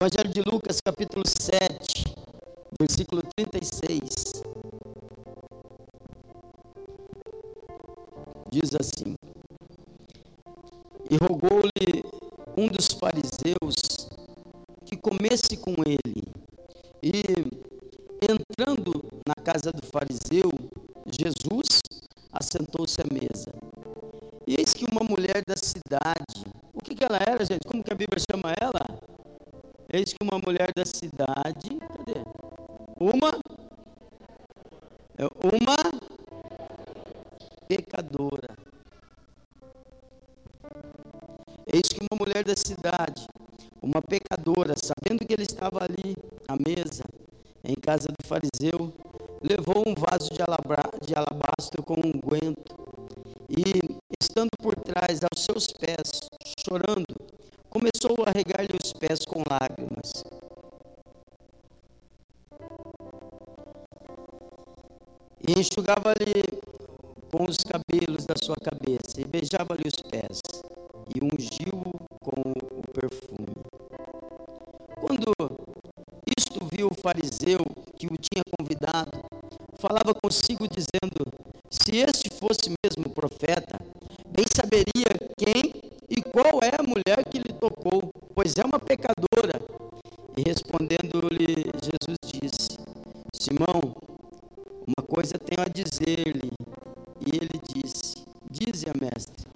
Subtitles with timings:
[0.00, 2.04] Evangelho de Lucas, capítulo 7,
[2.78, 4.44] versículo 36.
[8.48, 9.16] Diz assim:
[11.10, 11.47] E rogou-lhe
[43.82, 46.16] uma pecadora, sabendo que ele estava ali
[46.48, 47.04] à mesa,
[47.64, 48.92] em casa do fariseu,
[49.42, 52.76] levou um vaso de, de alabastro com unguento
[53.48, 56.28] e, estando por trás aos seus pés,
[56.66, 57.14] chorando,
[57.70, 60.24] começou a regar-lhe os pés com lágrimas.
[65.46, 66.42] E enxugava-lhe
[67.30, 70.17] com os cabelos da sua cabeça, e beijava-lhe os pés,
[93.48, 93.96] Simão,
[94.86, 96.52] uma coisa tenho a dizer-lhe.
[97.18, 99.46] E ele disse: Dize-a, mestre.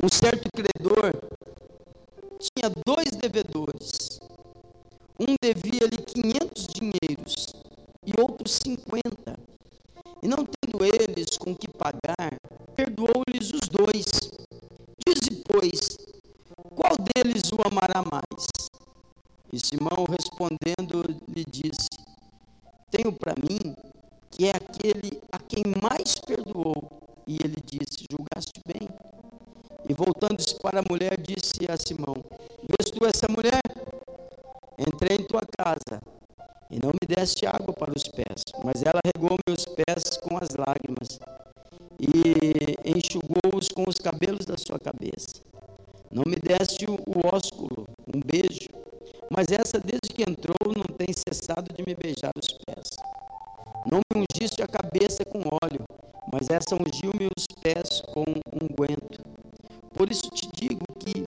[0.00, 0.33] Um certo
[27.26, 28.88] E ele disse: Julgaste bem.
[29.88, 32.24] E voltando-se para a mulher, disse a Simão:
[32.62, 33.60] Vês tu essa mulher?
[34.78, 36.00] Entrei em tua casa
[36.70, 40.48] e não me deste água para os pés, mas ela regou meus pés com as
[40.56, 41.20] lágrimas
[42.00, 45.42] e enxugou-os com os cabelos da sua cabeça.
[46.10, 46.93] Não me deste o
[56.50, 58.24] essa ungiu-me os pés com
[58.62, 59.20] unguento.
[59.94, 61.24] Por isso te digo que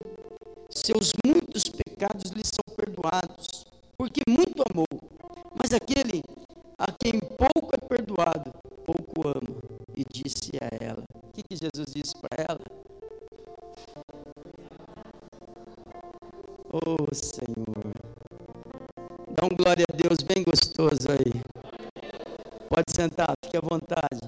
[0.69, 3.65] seus muitos pecados lhe são perdoados,
[3.97, 4.87] porque muito amou.
[5.57, 6.21] Mas aquele
[6.77, 8.51] a quem pouco é perdoado,
[8.85, 9.59] pouco ama.
[9.95, 12.59] E disse a ela: O que, que Jesus disse para ela?
[16.71, 17.93] Oh Senhor,
[19.31, 21.41] dá um glória a Deus bem gostoso aí.
[22.67, 24.19] Pode sentar, fique à vontade.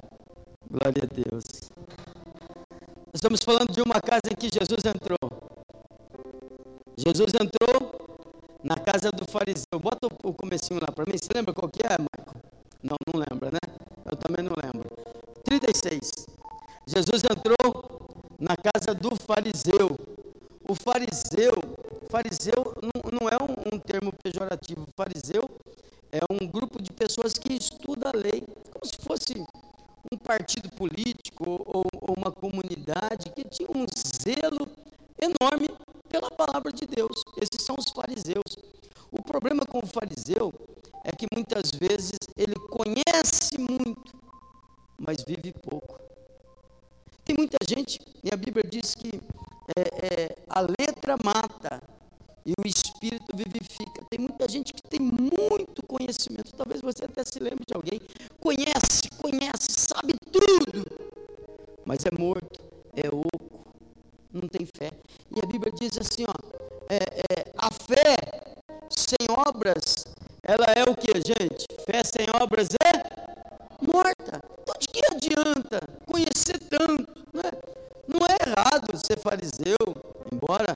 [0.78, 1.44] Glória a Deus.
[3.12, 5.18] Estamos falando de uma casa em que Jesus entrou.
[6.96, 9.80] Jesus entrou na casa do fariseu.
[9.82, 11.18] Bota o comecinho lá para mim.
[11.18, 12.36] Você lembra qual que é, Marco?
[12.84, 13.60] Não, não lembra, né?
[14.06, 14.88] Eu também não lembro.
[15.46, 16.12] 36.
[16.86, 18.00] Jesus entrou
[18.40, 19.98] na casa do fariseu.
[20.70, 21.56] O fariseu,
[22.08, 24.86] fariseu não, não é um, um termo pejorativo.
[24.96, 25.50] Fariseu
[26.12, 29.34] é um grupo de pessoas que estuda a lei, como se fosse
[30.12, 34.68] um partido político ou, ou uma comunidade que tinha um zelo
[35.22, 35.68] enorme
[36.10, 37.24] pela palavra de Deus.
[37.42, 38.56] Esses são os fariseus.
[39.12, 40.54] O problema com o fariseu
[41.04, 44.16] é que muitas vezes ele conhece muito,
[44.98, 46.00] mas vive pouco.
[47.24, 49.20] Tem muita gente, e a Bíblia diz que
[49.76, 51.82] é, é, a letra mata
[52.46, 54.06] e o espírito vivifica.
[54.10, 58.00] Tem muita gente que tem muito conhecimento, talvez você até se lembre de alguém,
[58.40, 58.98] conhece,
[59.98, 60.86] sabe tudo,
[61.86, 62.62] mas é morto,
[62.96, 63.74] é oco,
[64.32, 64.92] não tem fé.
[65.36, 66.34] E a Bíblia diz assim: ó,
[66.90, 68.16] é, é, a fé
[68.90, 70.06] sem obras,
[70.44, 71.66] ela é o que, gente?
[71.86, 74.42] Fé sem obras é morta.
[74.62, 77.08] Então, de que adianta conhecer tanto?
[77.34, 77.52] Não é,
[78.08, 79.78] não é errado ser fariseu,
[80.32, 80.76] embora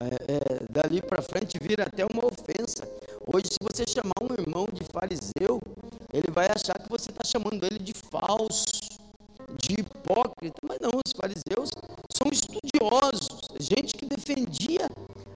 [0.00, 2.88] é, é, dali para frente vira até uma ofensa.
[3.26, 5.60] Hoje, se você chamar um irmão de fariseu,
[6.12, 8.80] ele vai achar que você está chamando ele de falso,
[9.58, 10.56] de hipócrita.
[10.66, 11.70] Mas não, os fariseus
[12.12, 14.88] são estudiosos, gente que defendia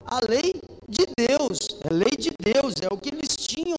[0.05, 1.59] a lei de Deus,
[1.89, 3.79] a lei de Deus, é o que eles tinham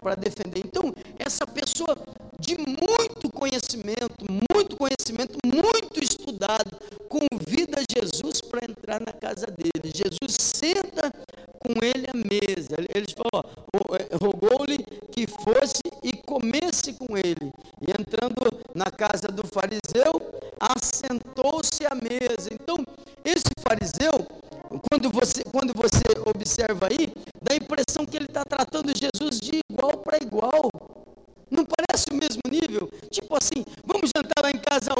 [0.00, 0.62] para defender.
[0.64, 1.96] Então, essa pessoa
[2.38, 9.92] de muito conhecimento, muito conhecimento, muito estudado, convida Jesus para entrar na casa dele.
[9.92, 11.10] Jesus senta
[11.58, 12.88] com ele à mesa 13.
[12.94, 13.44] Ele falou:
[13.98, 14.78] é, rogou-lhe
[15.10, 17.52] que fosse e comesse com ele.
[17.80, 20.12] E entrando na casa do fariseu,
[20.60, 22.48] assentou-se à mesa.
[22.52, 22.76] Então,
[23.24, 24.26] esse fariseu,
[24.90, 29.60] quando você, quando você observa aí, dá a impressão que ele está tratando Jesus de
[29.70, 30.70] igual para igual.
[31.48, 32.90] Não parece o mesmo nível?
[33.08, 34.92] Tipo assim, vamos jantar lá em casa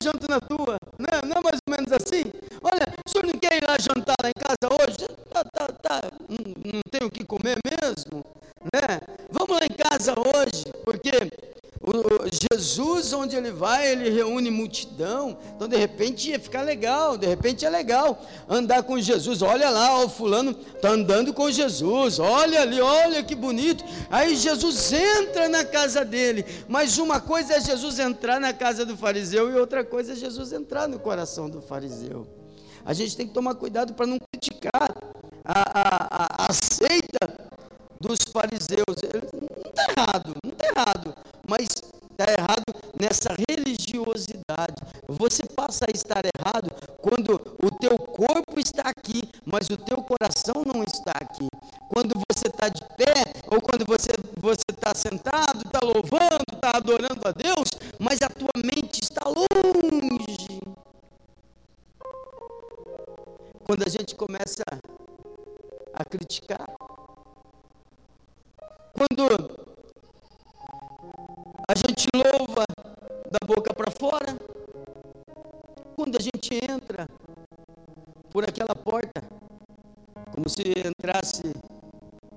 [0.00, 0.78] janto na tua.
[0.98, 2.24] Não é, não é mais ou menos assim?
[2.62, 5.06] Olha, o senhor não quer ir lá jantar lá em casa hoje?
[5.32, 6.00] Tá, tá, tá.
[6.28, 8.24] Não, não tenho o que comer mesmo?
[8.72, 9.00] Né?
[9.30, 11.10] Vamos lá em casa hoje, porque
[12.52, 15.36] Jesus, onde ele vai, ele reúne multidão.
[15.54, 17.16] Então, de repente, ia ficar legal.
[17.16, 19.42] De repente, é legal andar com Jesus.
[19.42, 22.18] Olha lá, o fulano está andando com Jesus.
[22.18, 23.84] Olha ali, olha que bonito.
[24.10, 26.44] Aí, Jesus entra na casa dele.
[26.68, 30.52] Mas uma coisa é Jesus entrar na casa do fariseu, e outra coisa é Jesus
[30.52, 32.26] entrar no coração do fariseu.
[32.84, 34.96] A gente tem que tomar cuidado para não criticar
[35.44, 37.48] a, a, a, a seita
[38.00, 38.96] dos fariseus.
[39.32, 41.14] Não está errado, não está errado,
[41.46, 41.68] mas
[42.18, 42.64] está errado
[43.00, 44.74] nessa religiosidade.
[45.06, 46.68] Você passa a estar errado
[47.00, 51.46] quando o teu corpo está aqui, mas o teu coração não está aqui.
[51.88, 54.10] Quando você está de pé, ou quando você
[54.68, 57.70] está sentado, está louvando, está adorando a Deus,
[58.00, 60.60] mas a tua mente está longe.
[63.64, 64.64] Quando a gente começa
[65.94, 66.66] a criticar,
[68.92, 69.77] quando
[71.70, 72.64] a gente louva
[73.30, 74.34] da boca para fora,
[75.94, 77.06] quando a gente entra
[78.30, 79.20] por aquela porta,
[80.32, 81.42] como se entrasse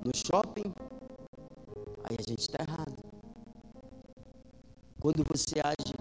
[0.03, 0.73] no shopping,
[2.03, 2.97] aí a gente está errado.
[4.99, 5.95] Quando você age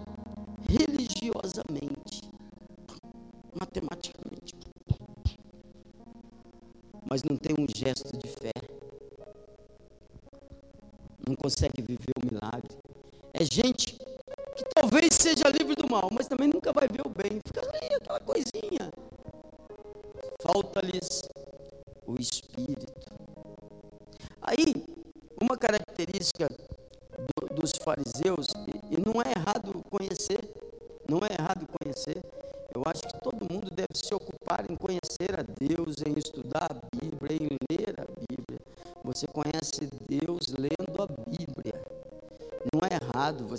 [0.67, 2.29] religiosamente,
[3.57, 4.55] matematicamente,
[7.09, 8.51] mas não tem um gesto de fé,
[11.25, 12.30] não consegue viver o.
[13.41, 13.97] É gente
[14.55, 17.41] que talvez seja livre do mal, mas também nunca vai ver o bem.
[17.43, 18.93] Fica ali aquela coisinha.
[20.43, 21.23] Falta-lhes
[22.05, 22.93] o Espírito.
[24.43, 24.85] Aí,
[25.41, 30.47] uma característica do, dos fariseus, e, e não é errado conhecer,
[31.09, 32.21] não é errado conhecer,
[32.75, 36.95] eu acho que todo mundo deve se ocupar em conhecer a Deus, em estudar a
[36.95, 38.59] Bíblia, em ler a Bíblia.
[39.03, 39.25] Você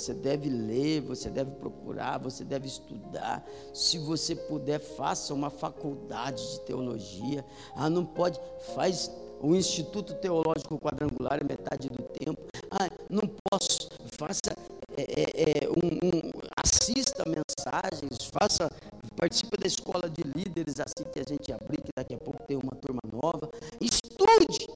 [0.03, 3.45] você deve ler, você deve procurar, você deve estudar.
[3.73, 7.45] Se você puder, faça uma faculdade de teologia.
[7.77, 8.41] Ah, não pode,
[8.75, 9.11] faz
[9.41, 12.41] o Instituto Teológico Quadrangular é metade do tempo.
[12.71, 14.55] Ah, não posso, faça
[14.97, 18.71] é, é, é, um, um, assista mensagens, faça,
[19.17, 22.57] participe da escola de líderes assim que a gente abrir, que daqui a pouco tem
[22.57, 23.51] uma turma nova.
[23.81, 24.69] Estude,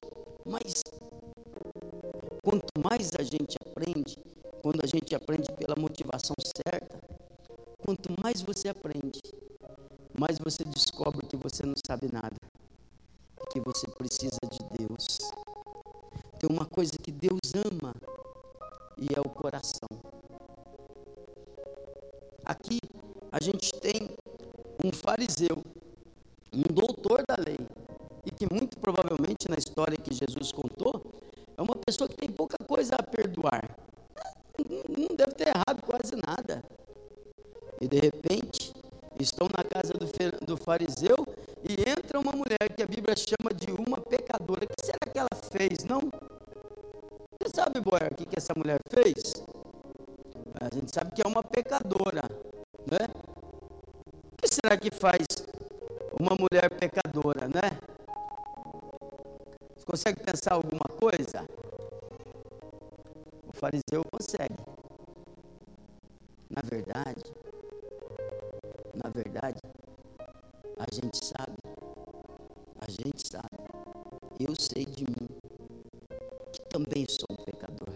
[0.45, 0.83] mas
[2.43, 4.19] quanto mais a gente aprende,
[4.67, 6.99] quando a gente aprende pela motivação certa,
[7.79, 9.23] quanto mais você aprende,
[10.19, 12.35] mais você descobre que você não sabe nada,
[13.53, 15.19] que você precisa de Deus.
[16.41, 17.95] Tem uma coisa que Deus ama
[18.99, 19.89] e é o coração.
[22.45, 22.81] Aqui
[23.31, 24.11] a gente tem
[24.85, 25.63] um fariseu,
[26.53, 27.65] um doutor da lei,
[28.25, 31.01] e que muito provavelmente na história que Jesus contou,
[31.57, 33.03] é uma pessoa que tem pouca coisa a
[40.87, 41.17] fariseu
[41.69, 44.65] e entra uma mulher que a Bíblia chama de uma pecadora.
[44.65, 45.85] O que será que ela fez?
[45.85, 46.01] Não?
[47.41, 49.35] Você sabe, Boer, o que, que essa mulher fez?
[50.61, 52.23] A gente sabe que é uma pecadora,
[52.91, 53.09] né?
[54.33, 55.27] O que será que faz
[56.19, 57.79] uma mulher pecadora, né?
[59.85, 61.47] consegue pensar alguma coisa?
[63.47, 64.66] O fariseu consegue.
[74.39, 75.29] Eu sei de mim,
[76.53, 77.95] que também sou um pecador,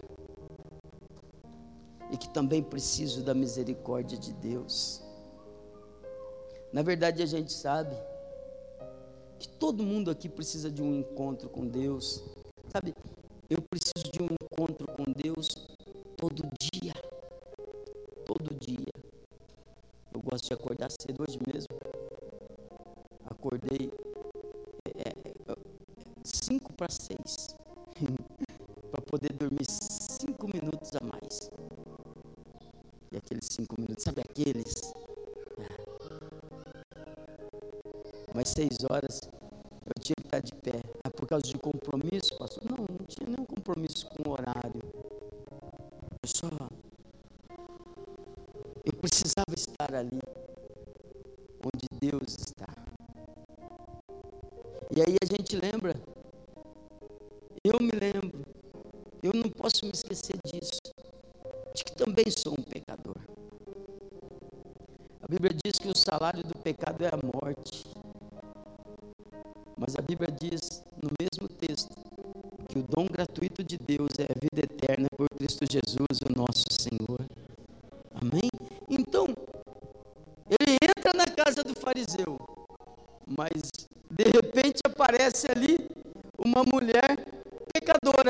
[2.11, 5.03] e que também preciso da misericórdia de Deus.
[6.73, 7.95] Na verdade, a gente sabe
[9.37, 12.23] que todo mundo aqui precisa de um encontro com Deus.
[12.69, 12.95] Sabe,
[13.49, 15.49] eu preciso de um encontro com Deus
[16.15, 16.93] todo dia.
[18.25, 18.85] Todo dia.
[20.13, 20.89] Eu gosto de acordar
[38.53, 39.21] seis horas
[39.85, 40.79] eu tinha que estar de pé.
[41.03, 42.63] Ah, por causa de compromisso, pastor?
[42.69, 44.81] Não, não tinha nenhum compromisso com o horário.
[46.23, 46.49] Eu só.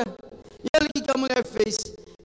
[0.02, 1.76] E olha o que a mulher fez.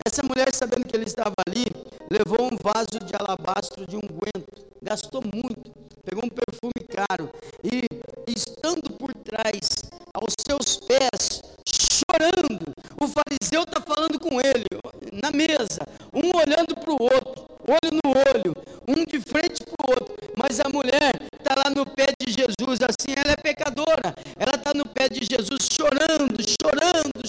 [0.06, 1.64] Essa mulher, sabendo que ele estava ali,
[2.10, 5.72] levou um vaso de alabastro de unguento, gastou muito,
[6.04, 7.30] pegou um perfume caro.
[7.64, 7.82] E,
[8.30, 9.68] estando por trás,
[10.14, 14.64] aos seus pés, chorando, o fariseu está falando com ele,
[15.12, 15.80] na mesa,
[16.12, 18.54] um olhando para o outro, olho no olho,
[18.86, 22.78] um de frente para o outro, mas a mulher está lá no pé de Jesus,
[22.82, 27.26] assim, ela é pecadora, ela está no pé de Jesus chorando, chorando,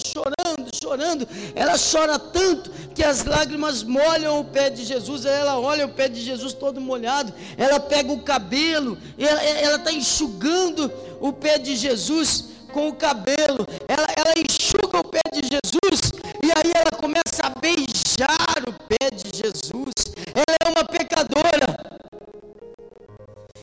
[1.18, 5.88] chorando, ela chora tanto que as lágrimas molham o pé de Jesus, ela olha o
[5.88, 11.74] pé de Jesus todo molhado, ela pega o cabelo, ela está enxugando o pé de
[11.76, 17.42] Jesus com o cabelo, ela, ela enxuga o pé de Jesus, e aí ela começa
[17.42, 19.92] a beijar o pé de Jesus.
[20.34, 21.98] Ela é uma pecadora,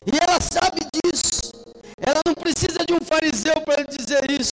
[0.06, 1.52] e ela sabe disso.
[1.98, 4.50] Ela não precisa de um fariseu para dizer isso,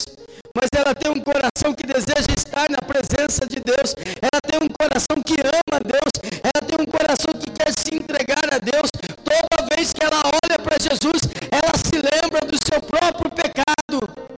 [0.54, 3.94] mas ela tem um coração que deseja estar na presença de Deus.
[4.20, 6.12] Ela tem um coração que ama Deus.
[6.42, 8.90] Ela tem um coração que quer se entregar a Deus.
[9.24, 14.32] Toda vez que ela olha para Jesus, ela se lembra do seu próprio pecado.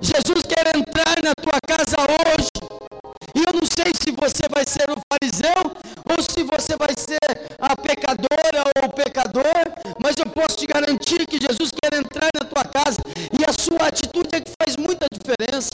[0.00, 2.99] Jesus quer entrar na tua casa hoje.
[3.40, 5.72] E eu não sei se você vai ser o fariseu
[6.12, 7.16] ou se você vai ser
[7.58, 9.64] a pecadora ou o pecador,
[9.98, 13.00] mas eu posso te garantir que Jesus quer entrar na tua casa
[13.32, 15.70] e a sua atitude é que faz muita diferença.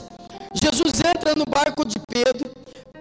[0.54, 2.52] Jesus entra no barco de Pedro,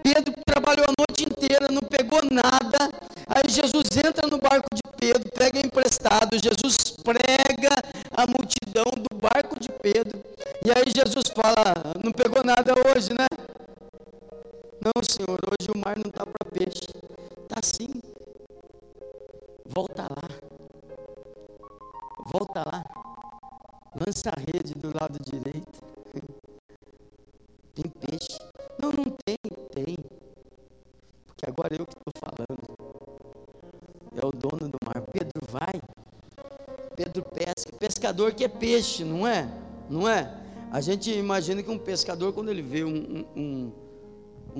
[0.02, 2.90] Pedro trabalhou a noite inteira, não pegou nada.
[3.28, 6.38] Aí Jesus entra no barco de Pedro, pega emprestado.
[6.42, 7.70] Jesus prega
[8.10, 10.18] a multidão do barco de Pedro.
[10.64, 13.26] E aí Jesus fala: Não pegou nada hoje, né?
[14.86, 16.86] Não, Senhor, hoje o mar não está para peixe.
[17.42, 18.00] Está sim.
[19.66, 20.28] Volta lá.
[22.24, 22.84] Volta lá.
[23.98, 25.82] Lança a rede do lado direito.
[27.74, 28.38] Tem peixe.
[28.80, 29.36] Não, não tem,
[29.72, 29.96] tem.
[31.26, 32.62] Porque agora eu que estou falando.
[34.14, 35.02] É o dono do mar.
[35.10, 35.82] Pedro vai.
[36.94, 37.76] Pedro pesca.
[37.76, 39.50] Pescador que é peixe, não é?
[39.90, 40.32] Não é?
[40.70, 43.85] A gente imagina que um pescador, quando ele vê um, um, um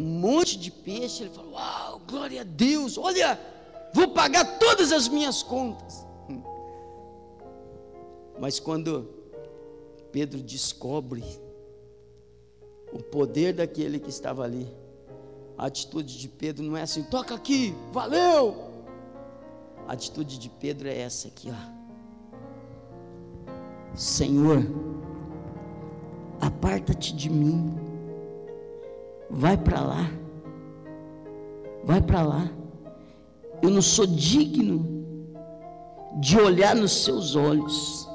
[0.01, 3.41] monte de peixe, ele fala: Uau, glória a Deus, olha,
[3.93, 6.07] vou pagar todas as minhas contas.
[8.39, 9.09] Mas quando
[10.13, 11.25] Pedro descobre
[12.93, 14.67] o poder daquele que estava ali.
[15.59, 18.77] A atitude de Pedro não é assim, toca aqui, valeu.
[19.87, 21.77] A atitude de Pedro é essa aqui, ó.
[23.95, 24.63] Senhor,
[26.41, 27.86] aparta-te de mim.
[29.31, 30.11] Vai para lá.
[31.85, 32.51] Vai para lá.
[33.63, 34.85] Eu não sou digno
[36.21, 38.09] de olhar nos seus olhos.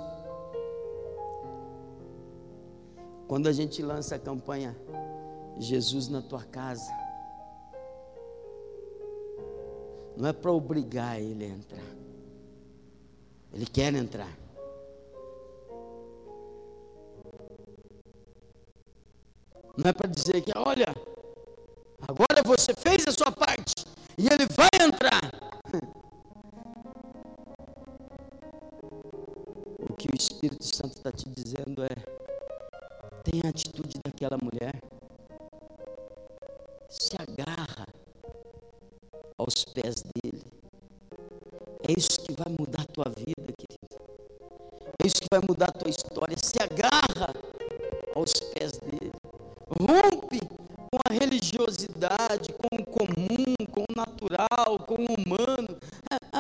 [3.28, 4.76] Quando a gente lança a campanha
[5.58, 6.92] Jesus na tua casa,
[10.18, 11.92] não é para obrigar ele a entrar.
[13.54, 14.41] Ele quer entrar.
[19.84, 20.94] Não é para dizer que, olha,
[22.08, 23.84] agora você fez a sua parte
[24.16, 25.22] e ele vai entrar.
[29.84, 31.41] O que o Espírito Santo está te dizendo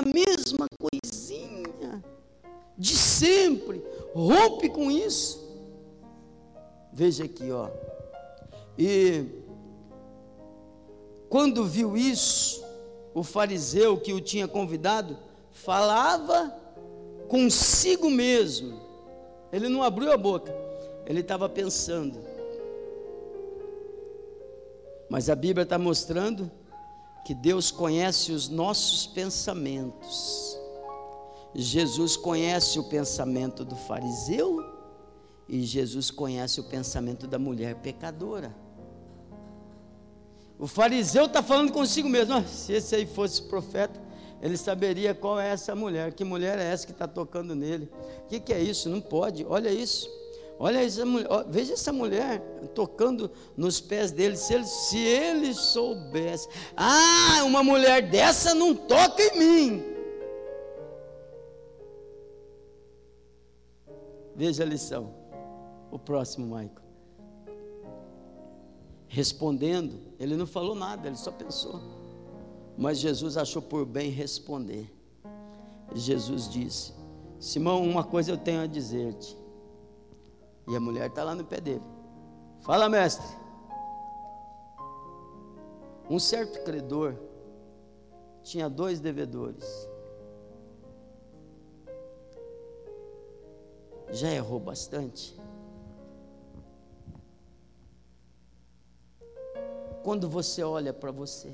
[0.01, 2.03] A, mesma coisinha
[2.77, 3.84] de sempre.
[4.15, 5.39] Rompe com isso.
[6.91, 7.70] Veja aqui, ó.
[8.77, 9.25] E
[11.29, 12.63] quando viu isso,
[13.13, 15.17] o fariseu que o tinha convidado
[15.51, 16.53] falava
[17.27, 18.81] consigo mesmo.
[19.53, 20.53] Ele não abriu a boca.
[21.05, 22.20] Ele estava pensando.
[25.10, 26.50] Mas a Bíblia está mostrando
[27.25, 30.58] que Deus conhece os nossos pensamentos.
[31.54, 34.63] Jesus conhece o pensamento do fariseu
[35.48, 38.56] e Jesus conhece o pensamento da mulher pecadora.
[40.58, 44.00] O fariseu está falando consigo mesmo: oh, se esse aí fosse profeta,
[44.42, 47.90] ele saberia qual é essa mulher, que mulher é essa que está tocando nele.
[48.24, 48.90] O que, que é isso?
[48.90, 50.10] Não pode, olha isso.
[50.63, 52.39] Olha essa mulher, veja essa mulher
[52.75, 54.38] tocando nos pés dele.
[54.38, 59.84] Se ele, se ele soubesse, ah, uma mulher dessa não toca em mim.
[64.36, 65.12] Veja a lição.
[65.89, 66.80] O próximo, Maico.
[69.08, 71.82] Respondendo, ele não falou nada, ele só pensou.
[72.77, 74.94] Mas Jesus achou por bem responder.
[75.96, 76.94] Jesus disse:
[77.39, 79.41] Simão, uma coisa eu tenho a dizer-te.
[80.68, 81.84] E a mulher está lá no pé dele.
[82.62, 83.25] Fala, mestre.
[86.10, 87.15] Um certo credor
[88.44, 89.89] tinha dois devedores.
[94.12, 95.39] Já errou bastante?
[100.03, 101.53] Quando você olha para você,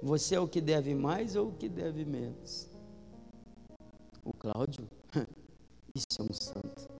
[0.00, 2.68] você é o que deve mais ou o que deve menos?
[4.24, 4.88] O Cláudio,
[5.94, 6.93] isso é um santo.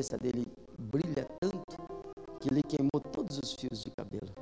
[0.00, 0.46] Cabeça dele
[0.78, 1.76] brilha tanto
[2.40, 4.32] que ele queimou todos os fios de cabelo.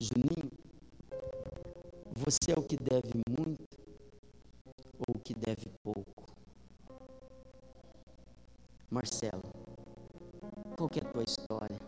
[0.00, 0.48] Juninho,
[2.14, 3.66] você é o que deve muito
[5.08, 6.24] ou o que deve pouco?
[8.88, 9.42] Marcelo,
[10.76, 11.80] qual é a tua história?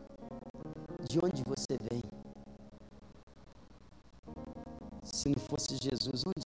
[1.09, 2.03] De onde você vem?
[5.05, 6.40] Se não fosse Jesus, onde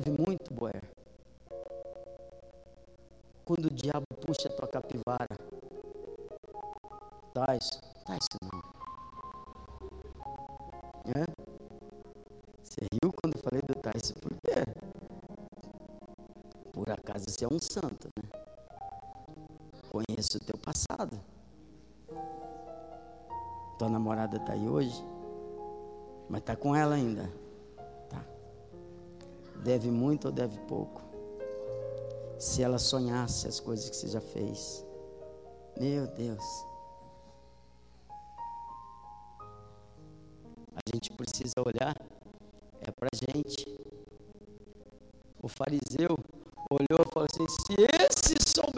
[0.00, 0.82] Deve muito, Boer.
[3.44, 5.36] Quando o diabo puxa a tua capivara.
[7.34, 7.68] Tais,
[8.06, 8.60] tais não.
[11.04, 11.26] Hã?
[12.62, 14.64] Você riu quando eu falei do Tais, por quê?
[16.72, 18.30] Por acaso você é um santo, né?
[19.90, 21.20] Conheço o teu passado.
[23.78, 25.04] Tua namorada está aí hoje,
[26.30, 27.39] mas está com ela ainda.
[29.62, 31.02] Deve muito ou deve pouco?
[32.38, 34.84] Se ela sonhasse as coisas que você já fez.
[35.78, 36.44] Meu Deus.
[40.74, 41.94] A gente precisa olhar
[42.80, 43.66] é para gente.
[45.42, 46.16] O fariseu
[46.70, 48.69] olhou e falou assim: se esse soubesse.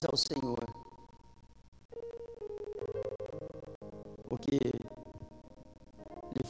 [0.00, 0.58] Mais ao Senhor?
[4.28, 4.58] Porque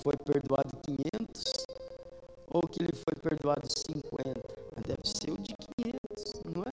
[0.02, 1.44] foi perdoado 500
[2.48, 4.40] ou que lhe foi perdoado 50.
[4.76, 6.72] Mas deve ser o de 500, não é?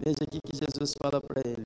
[0.00, 1.64] Veja aqui que Jesus fala para ele.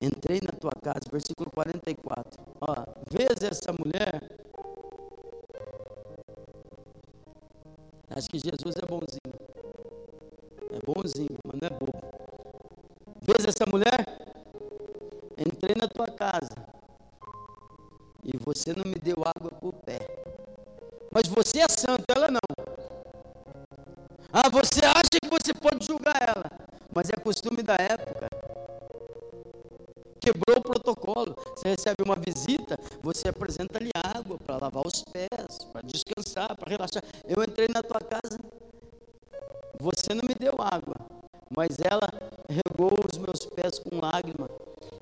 [0.00, 2.42] Entrei na tua casa, versículo 44.
[2.60, 2.74] Ó,
[3.10, 4.23] vês essa mulher?
[8.28, 8.73] Que Jesus
[41.74, 42.08] mas ela
[43.18, 44.48] meus pés com lágrima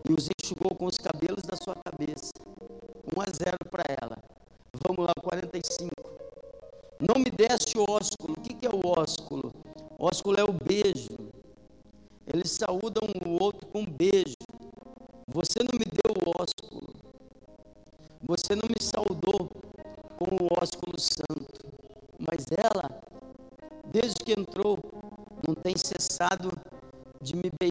[0.09, 2.33] e os enxugou com os cabelos da sua cabeça.
[3.15, 4.17] 1 a 0 para ela.
[4.87, 5.91] Vamos lá, 45.
[7.01, 8.35] Não me deste ósculo.
[8.39, 9.53] O que, é o ósculo?
[9.99, 11.12] Ósculo é o beijo.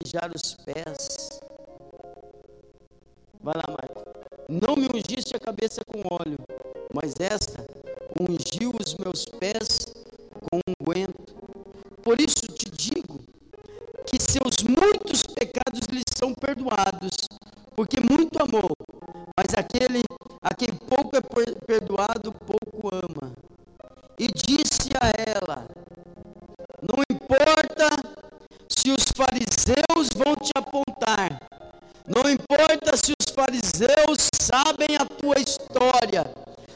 [0.01, 1.39] Beijar os pés.
[3.39, 4.01] Vai lá, Marco.
[4.49, 6.37] Não me ungiste a cabeça com óleo,
[6.93, 7.65] mas esta
[8.19, 9.93] ungiu os meus pés
[10.49, 11.35] com unguento.
[12.01, 13.19] Por isso te digo
[14.07, 17.15] que seus muitos pecados lhe são perdoados,
[17.75, 18.71] porque muito amou,
[19.37, 20.01] mas aquele
[20.41, 21.21] a quem pouco é
[21.65, 23.33] perdoado, pouco ama.
[24.19, 25.67] E disse a ela:
[26.81, 27.89] Não importa
[28.81, 29.90] se os fariseus
[33.41, 36.31] fariseus sabem a tua história,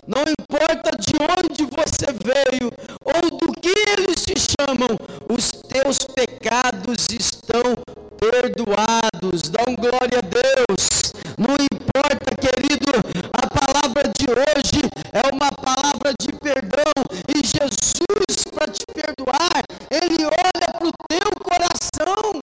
[0.08, 2.72] não importa de onde você veio
[3.04, 4.98] ou do que eles te chamam,
[5.30, 7.76] os teus pecados estão
[8.18, 9.50] perdoados.
[9.50, 11.14] Dá um glória a Deus.
[11.38, 12.94] Não importa, querido,
[13.32, 14.82] a palavra de hoje
[15.14, 16.94] é uma palavra de perdão
[17.30, 22.42] e Jesus para te perdoar, ele olha para o teu coração.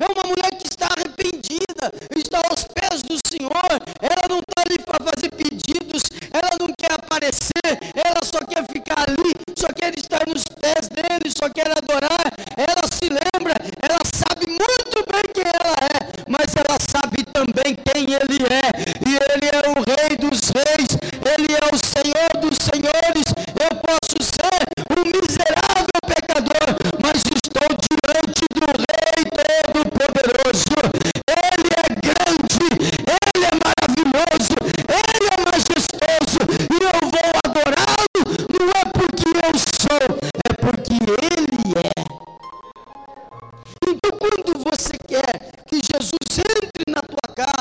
[0.00, 3.68] É uma mulher que está arrependida, está aos pés do Senhor.
[4.00, 9.10] Ela não está ali para fazer pedidos, ela não quer aparecer, ela só quer ficar
[9.10, 12.30] ali, só quer estar nos pés dele, só quer adorar.
[12.56, 18.09] Ela se lembra, ela sabe muito bem quem ela é, mas ela sabe também quem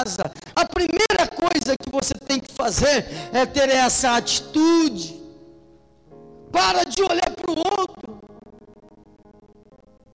[0.09, 5.19] casa, a primeira coisa que você tem que fazer é ter essa atitude.
[6.51, 8.19] Para de olhar para o outro.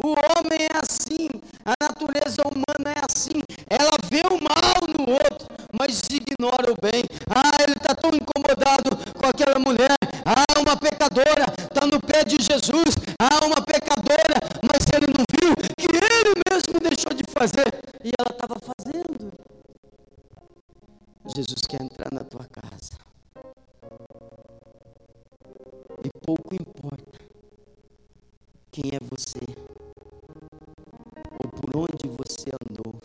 [0.02, 1.28] O homem é assim,
[1.64, 3.40] a natureza humana é assim.
[3.70, 7.04] Ela vê o mal no outro, mas ignora o bem.
[7.30, 9.96] Ah, ele está tão incomodado com aquela mulher.
[10.26, 12.96] Ah, uma pecadora está no pé de Jesus.
[13.18, 17.72] Ah, uma pecadora, mas ele não viu que ele mesmo deixou de fazer
[18.04, 18.73] e ela estava fazendo.
[21.36, 22.96] Jesus quer entrar na tua casa.
[26.04, 27.18] E pouco importa
[28.70, 29.40] quem é você
[31.32, 33.02] ou por onde você andou.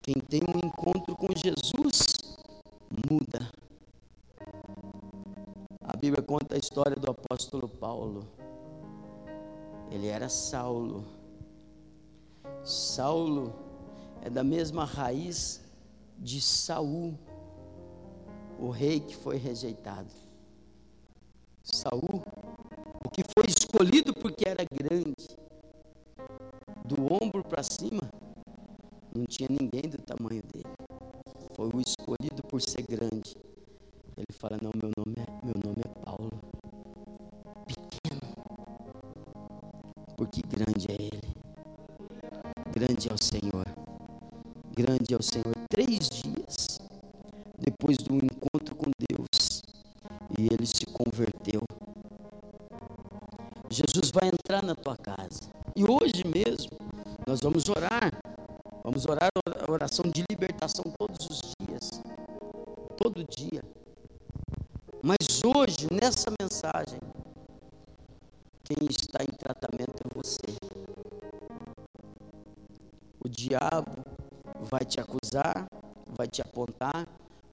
[0.00, 2.06] Quem tem um encontro com Jesus
[3.10, 3.52] muda.
[5.82, 8.26] A Bíblia conta a história do apóstolo Paulo.
[9.90, 11.04] Ele era Saulo.
[12.64, 13.52] Saulo
[14.22, 15.67] é da mesma raiz
[16.18, 17.16] de Saul,
[18.58, 20.10] o rei que foi rejeitado.
[21.62, 22.22] Saul,
[23.04, 25.14] o que foi escolhido porque era grande,
[26.84, 28.02] do ombro para cima,
[29.14, 30.74] não tinha ninguém do tamanho dele.
[31.54, 33.07] Foi o escolhido por ser grande.
[50.38, 51.60] E ele se converteu.
[53.68, 55.50] Jesus vai entrar na tua casa.
[55.74, 56.78] E hoje mesmo,
[57.26, 58.12] nós vamos orar.
[58.84, 62.00] Vamos orar a oração de libertação todos os dias.
[62.96, 63.62] Todo dia.
[65.02, 67.00] Mas hoje, nessa mensagem,
[68.64, 70.56] quem está em tratamento é você.
[73.24, 74.04] O diabo
[74.60, 75.66] vai te acusar,
[76.16, 77.06] vai te apontar,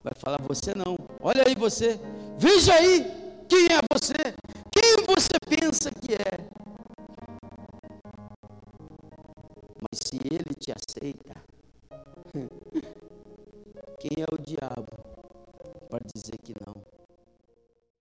[0.04, 0.96] vai falar: você não.
[1.20, 2.00] Olha aí você,
[2.38, 3.06] veja aí
[3.48, 4.34] quem é você,